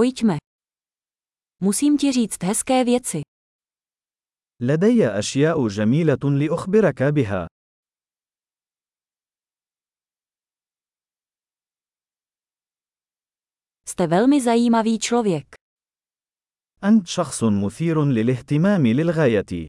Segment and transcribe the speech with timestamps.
[0.00, 0.37] Pojďme.
[1.59, 3.21] Musím ti říct hezké věci.
[4.61, 7.47] لدي أشياء جميلة لأخبرك بها.
[13.87, 15.55] Jste velmi zajímavý člověk.
[16.83, 19.67] أنت شخص مثير للاهتمام للغاية.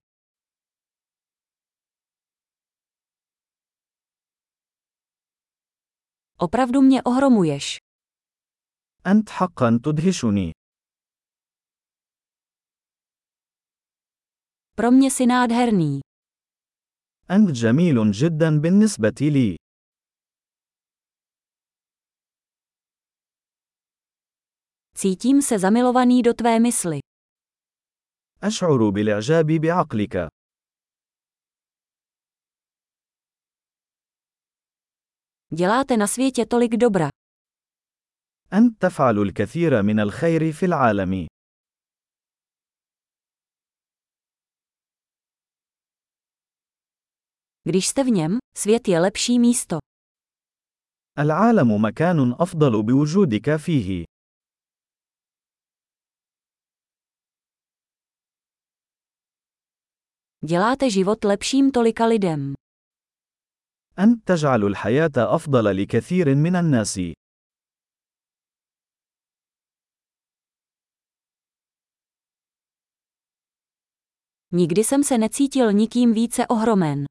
[6.39, 7.79] Opravdu mě ohromuješ.
[9.07, 10.52] أنت حقا تدهشني.
[14.75, 16.00] Pro mě si nádherný.
[17.32, 19.56] أنت جميل جدا بالنسبة لي.
[24.96, 27.00] Cítím se zamilovaný do tvé mysli.
[28.43, 30.28] أشعر بالإعجاب بعقلك.
[35.53, 37.09] Děláte na světě tolik dobra.
[38.52, 41.27] أنت تفعل الكثير من الخير في العالم.
[47.64, 49.78] Když jste v něm, svět je lepší místo.
[51.19, 54.05] العالم مكان أفضل بوجودك فيه.
[60.44, 62.55] Děláte život lepším tolika lidem.
[63.98, 67.00] أنت تجعل الحياة أفضل لكثير من الناس.
[74.52, 77.06] Nikdy jsem se necítil nikým více ohromen.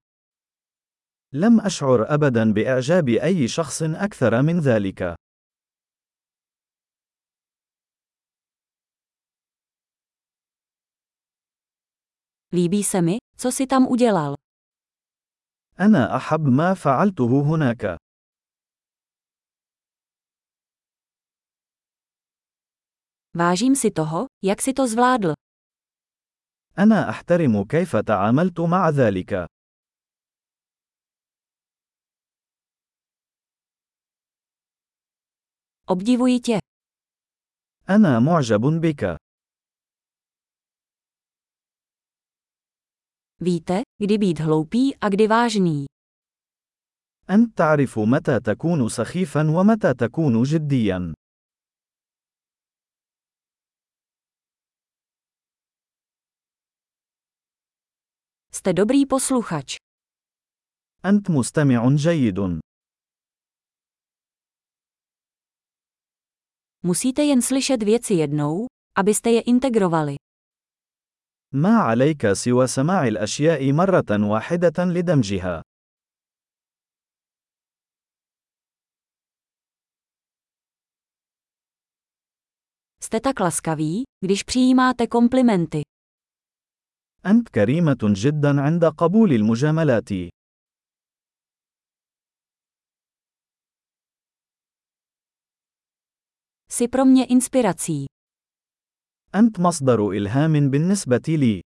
[1.32, 5.14] لم أشعر أبدا بإعجاب أي شخص أكثر من ذلك.
[12.52, 14.34] Líbí se mi, co si tam udělal.
[15.80, 17.96] أنا أحب ما فعلته هناك.
[23.34, 25.32] Vážím si toho, jak si to zvládl.
[26.81, 29.47] أنا أحترم كيف تعاملت مع ذلك.
[35.85, 36.59] Obdivuji tě.
[37.89, 39.17] أنا معجب بك.
[43.39, 45.85] Víte, kdy být hloupý a kdy vážný.
[47.29, 51.13] أنت تعرف متى تكون سخيفا ومتى تكون جديا.
[58.60, 59.76] Jste dobrý posluchač.
[61.04, 62.38] أنت مستمع جيد.
[66.82, 68.66] Musíte jen slyšet věci jednou,
[68.98, 70.16] abyste je integrovali.
[71.54, 75.62] ما عليك سوى سماع الأشياء مرة واحدة لدمجها.
[83.02, 85.82] Jste tak laskaví, když přijímáte komplimenty.
[87.25, 90.09] أنت كريمة جدا عند قبول المجاملات.
[96.69, 98.05] Jsi pro mě inspirací.
[99.35, 101.61] أنت مصدر إلهام بالنسبة لي.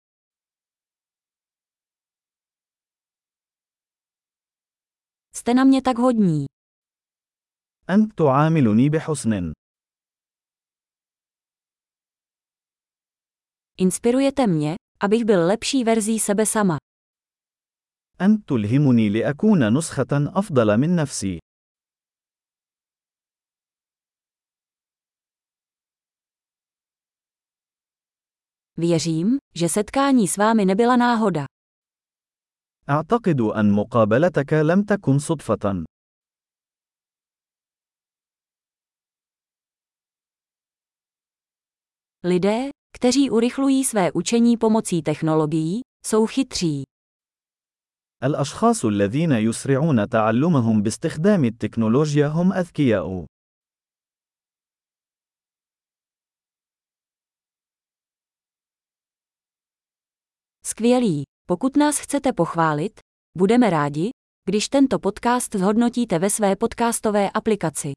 [5.36, 6.46] Jste na mě tak hodní.
[7.90, 9.54] أنت تعاملني بحسن.
[13.78, 16.79] Inspirujete mě, abych byl lepší verzí sebe sama.
[18.21, 21.39] أنت تلهمني لأكون نسخة أفضل من نفسي.
[28.77, 31.47] Věřím, že setkání s vámi nebyla náhoda.
[32.91, 35.85] أعتقد أن مقابلتك لم تكن صدفة.
[42.25, 46.83] Lidé, kteří urychlují své učení pomocí technologií, jsou chytří.
[48.23, 53.25] الأشخاص الذين يسرعون تعلمهم باستخدام التكنولوجيا هم أذكياء.
[60.67, 61.23] Skvělý.
[61.47, 63.01] Pokud nás chcete pochválit,
[63.39, 64.11] budeme rádi,
[64.49, 67.93] když tento podcast zhodnotíte ve své podcastové aplikaci.